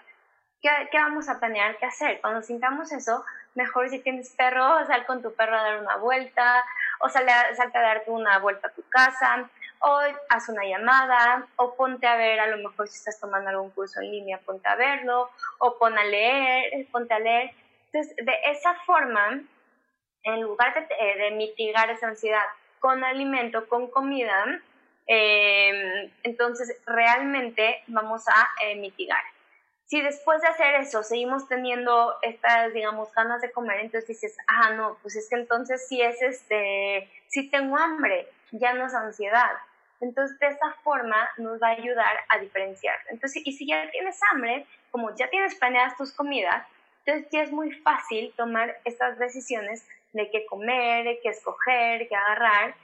[0.62, 2.20] ¿Qué, vamos a planear qué hacer?
[2.20, 6.62] Cuando sintamos eso, mejor si tienes perro, sal con tu perro a dar una vuelta,
[7.00, 9.48] o sale a, salte a darte una vuelta a tu casa,
[9.80, 13.70] o haz una llamada, o ponte a ver, a lo mejor si estás tomando algún
[13.70, 17.50] curso en línea, ponte a verlo, o pon a leer, ponte a leer.
[17.86, 19.42] Entonces, de esa forma,
[20.22, 22.44] en lugar de, eh, mitigar esa ansiedad
[22.78, 24.44] con alimento, con comida,
[25.06, 29.22] eh, entonces realmente vamos a eh, mitigar
[29.90, 34.70] si después de hacer eso seguimos teniendo estas, digamos, ganas de comer, entonces dices, ah,
[34.70, 39.50] no, pues es que entonces sí es este, sí tengo hambre, ya no es ansiedad.
[40.00, 42.96] Entonces, de esa forma nos va a ayudar a diferenciar.
[43.08, 46.66] Entonces, y si ya tienes hambre, como ya tienes planeadas tus comidas,
[47.04, 52.74] entonces ya es muy fácil tomar estas decisiones de qué comer, qué escoger, qué agarrar.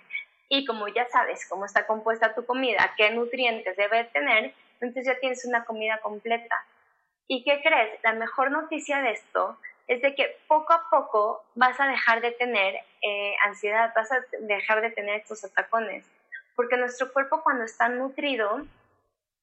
[0.49, 5.19] Y como ya sabes cómo está compuesta tu comida, qué nutrientes debe tener, entonces ya
[5.19, 6.65] tienes una comida completa.
[7.29, 7.99] ¿Y qué crees?
[8.05, 9.59] La mejor noticia de esto
[9.89, 14.21] es de que poco a poco vas a dejar de tener eh, ansiedad, vas a
[14.41, 16.05] dejar de tener estos atacones,
[16.57, 18.67] porque nuestro cuerpo cuando está nutrido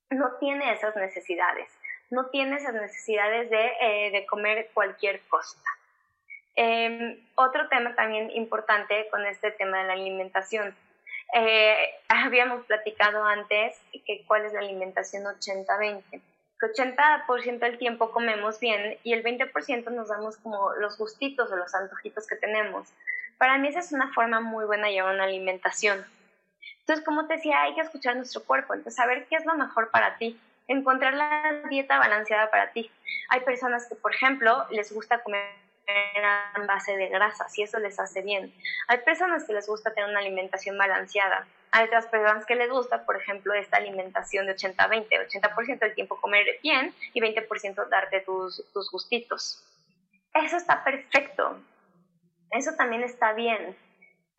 [0.09, 1.69] no tiene esas necesidades,
[2.09, 5.57] no tiene esas necesidades de, eh, de comer cualquier cosa.
[6.55, 10.75] Em, otro tema también importante con este tema de la alimentación.
[11.35, 16.03] Eh, habíamos platicado antes que cuál es la alimentación 80-20.
[16.11, 21.55] Que 80% del tiempo comemos bien y el 20% nos damos como los gustitos o
[21.55, 22.87] los antojitos que tenemos.
[23.37, 26.05] Para mí esa es una forma muy buena de llevar una alimentación.
[26.83, 29.89] Entonces, como te decía, hay que escuchar nuestro cuerpo, entonces saber qué es lo mejor
[29.89, 32.91] para ti, encontrar la dieta balanceada para ti.
[33.29, 37.99] Hay personas que, por ejemplo, les gusta comer en base de grasas y eso les
[37.99, 38.53] hace bien.
[38.87, 41.47] Hay personas que les gusta tener una alimentación balanceada.
[41.71, 46.19] Hay otras personas que les gusta, por ejemplo, esta alimentación de 80-20, 80%, del tiempo
[46.19, 49.63] comer bien y 20% darte tus, tus gustitos.
[50.33, 51.59] Eso está perfecto.
[52.51, 53.75] Eso también está bien.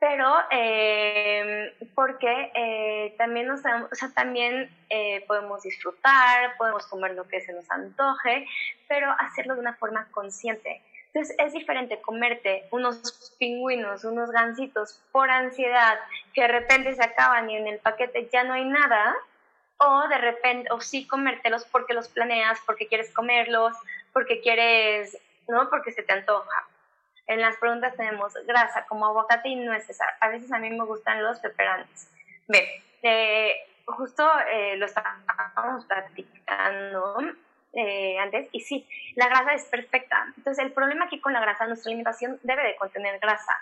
[0.07, 7.27] Pero eh, porque eh, también, nos, o sea, también eh, podemos disfrutar, podemos comer lo
[7.27, 8.47] que se nos antoje,
[8.87, 10.83] pero hacerlo de una forma consciente
[11.15, 15.97] entonces es diferente comerte unos pingüinos, unos gansitos por ansiedad
[16.33, 19.15] que de repente se acaban y en el paquete ya no hay nada,
[19.77, 23.77] o de repente, o sí comértelos porque los planeas, porque quieres comerlos,
[24.13, 25.71] porque quieres, ¿no?
[25.71, 26.67] Porque se te antoja.
[27.27, 29.99] En las preguntas tenemos grasa como aguacate y nueces.
[30.21, 32.11] A veces a mí me gustan los peperantes.
[32.49, 33.57] Ve, eh,
[33.87, 37.19] justo eh, lo estábamos platicando
[37.73, 40.33] eh, antes, y sí, la grasa es perfecta.
[40.37, 43.57] Entonces, el problema aquí con la grasa, nuestra alimentación debe de contener grasa.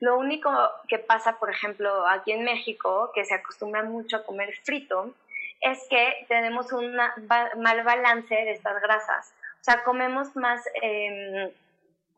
[0.00, 0.50] Lo único
[0.86, 5.12] que pasa, por ejemplo, aquí en México, que se acostumbra mucho a comer frito,
[5.60, 9.34] es que tenemos un mal balance de estas grasas.
[9.60, 11.52] O sea, comemos más eh,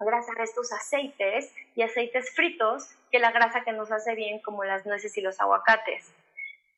[0.05, 4.65] grasa de estos aceites y aceites fritos que la grasa que nos hace bien, como
[4.65, 6.13] las nueces y los aguacates.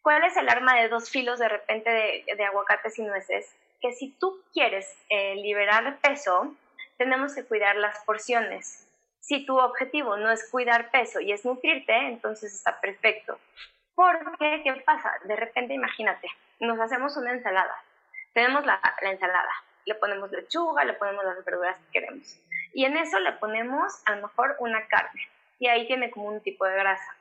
[0.03, 3.55] ¿Cuál es el arma de dos filos de repente de aguacates y nueces?
[3.83, 6.55] que si tú quieres eh, liberar peso,
[6.97, 8.89] tenemos que cuidar las porciones.
[9.20, 13.39] Si tu objetivo no es cuidar peso y es nutrirte, entonces está perfecto.
[13.95, 15.12] Porque, ¿qué pasa?
[15.25, 16.29] De repente, imagínate,
[16.61, 17.75] nos hacemos una ensalada.
[18.33, 19.53] Tenemos la, la ensalada,
[19.85, 22.41] le ponemos lechuga, le ponemos las verduras que queremos.
[22.73, 25.29] Y en eso le ponemos a lo mejor una carne.
[25.59, 27.14] Y ahí tiene como un tipo de grasa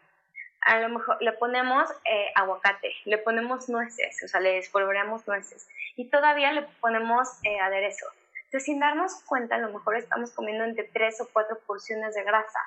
[0.61, 5.67] a lo mejor le ponemos eh, aguacate, le ponemos nueces, o sea, le espolvoreamos nueces
[5.95, 8.05] y todavía le ponemos eh, aderezo.
[8.45, 12.23] Entonces, sin darnos cuenta, a lo mejor estamos comiendo entre tres o cuatro porciones de
[12.23, 12.59] grasa.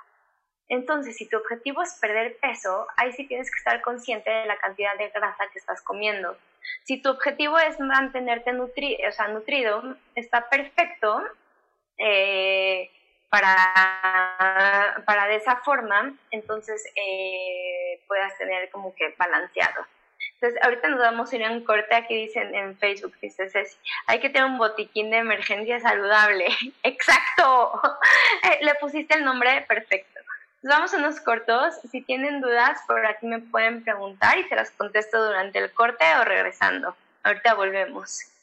[0.68, 4.56] Entonces, si tu objetivo es perder peso, ahí sí tienes que estar consciente de la
[4.56, 6.36] cantidad de grasa que estás comiendo.
[6.84, 11.22] Si tu objetivo es mantenerte nutri o sea, nutrido, está perfecto.
[11.98, 12.90] Eh,
[13.34, 19.84] para, para de esa forma, entonces eh, puedas tener como que balanceado.
[20.34, 23.76] Entonces, ahorita nos vamos a ir a un corte, aquí dicen en Facebook, dice Ceci,
[24.06, 26.46] hay que tener un botiquín de emergencia saludable.
[26.82, 27.80] Exacto,
[28.60, 30.20] le pusiste el nombre perfecto.
[30.62, 34.70] vamos a unos cortos, si tienen dudas, por aquí me pueden preguntar y se las
[34.70, 36.96] contesto durante el corte o regresando.
[37.22, 38.33] Ahorita volvemos.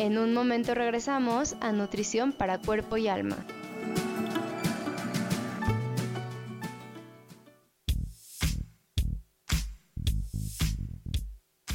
[0.00, 3.36] En un momento regresamos a Nutrición para Cuerpo y Alma.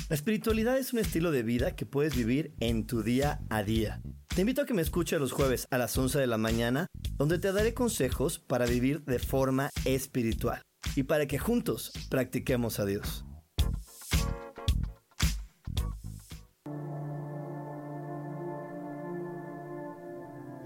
[0.09, 4.01] La espiritualidad es un estilo de vida que puedes vivir en tu día a día.
[4.33, 7.37] Te invito a que me escuches los jueves a las 11 de la mañana, donde
[7.37, 10.63] te daré consejos para vivir de forma espiritual
[10.95, 13.23] y para que juntos practiquemos a Dios.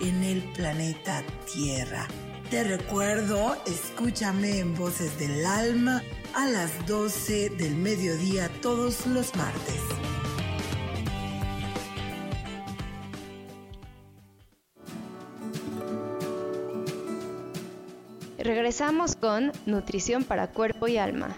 [0.00, 1.22] en el planeta
[1.52, 2.06] Tierra.
[2.50, 6.02] Te recuerdo, escúchame en Voces del Alma
[6.34, 9.80] a las 12 del mediodía todos los martes.
[18.38, 21.36] Regresamos con Nutrición para Cuerpo y Alma.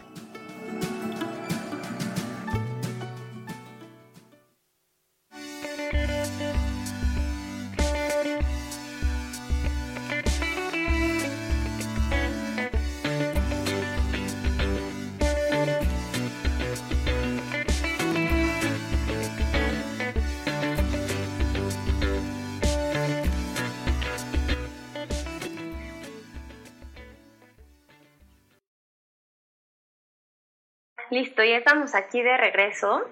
[31.18, 33.04] Listo, ya estamos aquí de regreso.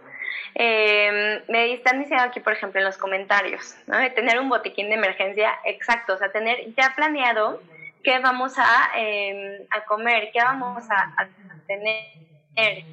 [0.54, 3.74] Eh, me están diciendo aquí, por ejemplo, en los comentarios.
[3.86, 7.60] De tener un botiquín de emergencia exacto, o sea, tener ya planeado
[8.04, 11.28] qué vamos a, em, a comer, qué vamos a,
[11.66, 12.84] tener.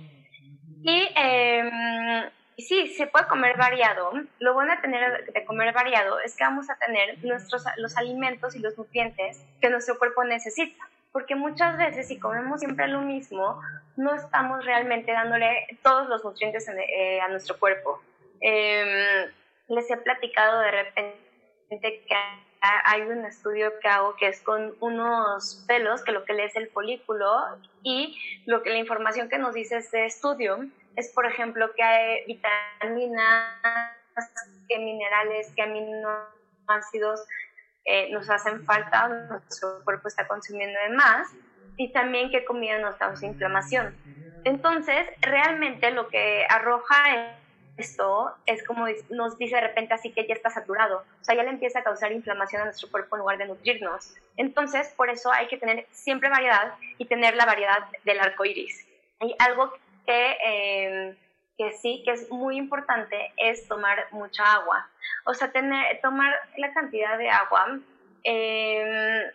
[0.81, 4.13] Y eh, sí, se puede comer variado.
[4.39, 8.59] Lo bueno de, de comer variado es que vamos a tener nuestros, los alimentos y
[8.59, 10.83] los nutrientes que nuestro cuerpo necesita
[11.13, 13.61] porque muchas veces si comemos siempre lo mismo,
[13.95, 18.01] no estamos realmente dándole todos los nutrientes eh, a nuestro cuerpo.
[18.41, 19.31] Em,
[19.69, 21.19] les he platicado de repente
[21.79, 22.15] que
[22.61, 26.55] hay un estudio que hago que es con unos pelos, que lo que lee es
[26.55, 27.29] el folículo,
[27.83, 32.25] y lo que la información que nos dice este estudio es, por ejemplo, que hay
[32.25, 33.51] vitaminas,
[34.67, 37.21] que minerales, que aminoácidos,
[37.85, 41.27] eh, nos hacen falta, nuestro cuerpo está consumiendo de más
[41.77, 43.95] y también qué comida nos causa inflamación.
[44.43, 47.37] Entonces, realmente lo que arroja
[47.77, 51.43] esto es como nos dice de repente así que ya está saturado, o sea, ya
[51.43, 54.13] le empieza a causar inflamación a nuestro cuerpo en lugar de nutrirnos.
[54.37, 58.87] Entonces, por eso hay que tener siempre variedad y tener la variedad del arco iris.
[59.19, 59.73] Hay algo
[60.05, 61.15] que eh,
[61.57, 64.89] que sí, que es muy importante, es tomar mucha agua.
[65.25, 67.79] O sea, tener, tomar la cantidad de agua.
[68.23, 69.31] Em,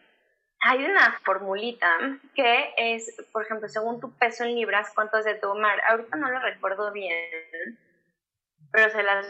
[0.60, 1.88] hay una formulita
[2.34, 5.80] que es, por ejemplo, según tu peso en libras, cuánto has de tomar.
[5.88, 7.78] Ahorita no lo recuerdo bien,
[8.72, 9.26] pero se las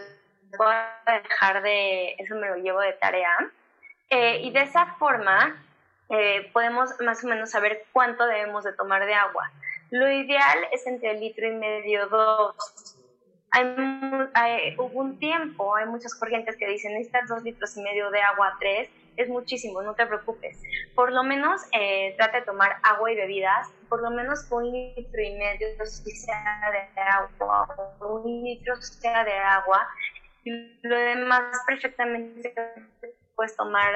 [0.57, 3.51] voy a dejar de, eso me lo llevo de tarea.
[4.11, 5.63] Eh, y de esa forma
[6.09, 9.51] eh, podemos más o menos saber cuánto debemos de tomar de agua.
[9.91, 12.55] Lo ideal es entre el litro y medio, dos.
[13.51, 18.21] Hay, hubo un tiempo, hay muchas corrientes que dicen necesitas dos litros y medio de
[18.21, 20.61] agua, tres, es muchísimo, no te preocupes.
[20.95, 25.23] Por lo menos eh, trata de tomar agua y bebidas, por lo menos un litro
[25.23, 27.67] y medio de agua,
[28.01, 29.89] un litro sea de agua,
[30.45, 32.55] y lo demás perfectamente
[33.35, 33.93] puedes tomar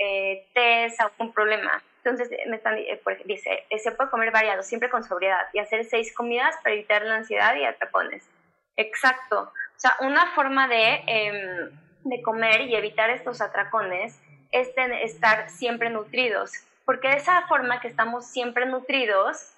[0.00, 1.82] eh, té, algún problema.
[2.04, 5.86] Entonces, me están, eh, dice, eh, se puede comer variado, siempre con sobriedad, y hacer
[5.86, 8.28] seis comidas para evitar la ansiedad y atrapones.
[8.76, 9.40] Exacto.
[9.40, 11.70] O sea, una forma de, em,
[12.04, 14.20] de comer y evitar estos atracones
[14.52, 14.70] es
[15.02, 16.52] estar siempre nutridos,
[16.84, 19.54] porque de esa forma que estamos siempre nutridos,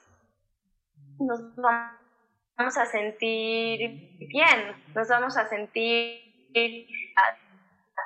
[1.19, 6.23] nos vamos a sentir bien, nos vamos a sentir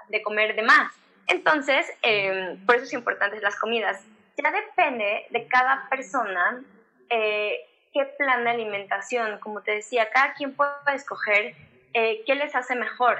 [0.08, 0.92] de comer de más.
[1.26, 4.02] Entonces, em, por eso es importante las comidas
[4.42, 6.62] ya depende de cada persona
[7.08, 7.60] eh,
[7.92, 9.38] qué plan de alimentación.
[9.40, 11.54] Como te decía, cada quien puede escoger
[11.94, 13.18] eh, qué les hace mejor.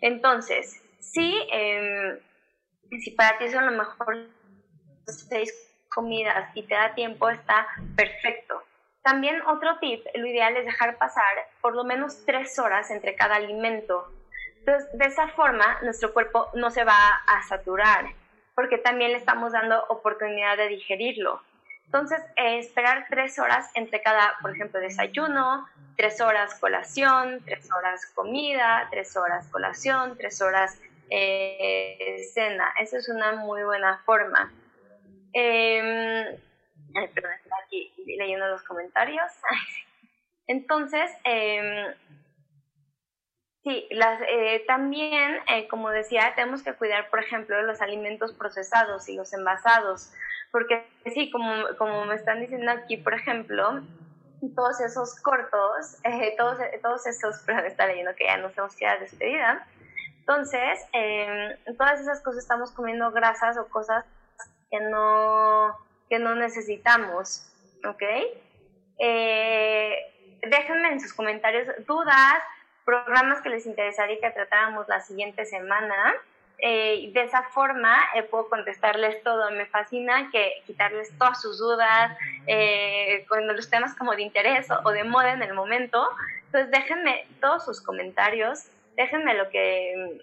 [0.00, 2.18] Entonces, si, em,
[3.00, 4.26] si para ti son lo mejor
[5.06, 5.52] seis
[5.88, 8.62] comidas y te da tiempo, está perfecto.
[9.02, 13.36] También otro tip, lo ideal es dejar pasar por lo menos tres horas entre cada
[13.36, 14.12] alimento.
[14.58, 18.04] Entonces, de esa forma, nuestro cuerpo no se va a saturar,
[18.60, 21.40] porque también le estamos dando oportunidad de digerirlo.
[21.86, 28.04] Entonces, eh, esperar tres horas entre cada, por ejemplo, desayuno, tres horas colación, tres horas
[28.14, 32.70] comida, tres horas colación, tres horas eh, cena.
[32.78, 34.52] Esa es una muy buena forma.
[35.32, 36.38] Eh,
[36.92, 39.32] perdón, estoy aquí leyendo los comentarios.
[40.46, 41.94] Entonces, eh,
[43.64, 49.08] sí, las, eh, también, eh, como decía, tenemos que cuidar, por ejemplo, los alimentos procesados
[49.08, 50.12] y los envasados
[50.50, 53.82] porque sí, como, como me están diciendo aquí, por ejemplo,
[54.54, 59.00] todos esos cortos, eh, todos, todos esos, pero está leyendo que ya nos hemos quedado
[59.00, 59.66] despedida.
[60.20, 64.04] Entonces, eh, todas esas cosas estamos comiendo grasas o cosas
[64.70, 65.76] que no,
[66.08, 67.50] que no necesitamos,
[67.84, 68.02] ¿ok?
[68.98, 72.42] Eh, déjenme en sus comentarios dudas,
[72.90, 76.14] programas que les interesaría que tratáramos la siguiente semana.
[76.62, 79.50] Eh, de esa forma eh, puedo contestarles todo.
[79.52, 84.90] Me fascina que quitarles todas sus dudas eh, con los temas como de interés o,
[84.90, 86.04] de moda en el momento.
[86.46, 88.66] Entonces déjenme todos sus comentarios,
[88.96, 90.20] déjenme lo que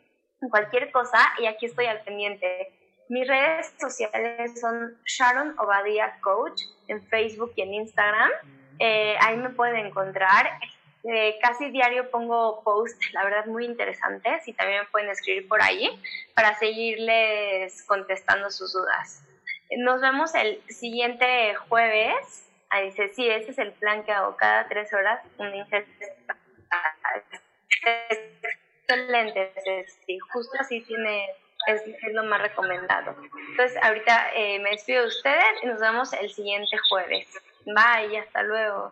[0.51, 2.73] cualquier cosa y aquí estoy al pendiente.
[3.07, 8.31] Mis redes sociales son Sharon Obadia Coach en Facebook y en Instagram.
[9.21, 10.59] ahí me pueden encontrar.
[11.03, 15.61] Eh, casi diario pongo post, la verdad, muy interesantes y también me pueden escribir por
[15.61, 15.89] ahí
[16.33, 19.23] para seguirles contestando sus dudas.
[19.77, 22.45] Nos vemos el siguiente jueves.
[22.69, 25.53] Ahí dice, sí, ese es el plan que hago cada tres horas, un
[28.89, 29.53] Excelente,
[30.31, 31.29] justo así tiene,
[31.67, 31.81] es,
[32.13, 33.15] lo más recomendado.
[33.51, 37.27] Entonces, ahorita eh, me despido de ustedes y nos vemos el siguiente jueves.
[37.65, 38.91] Bye, hasta luego.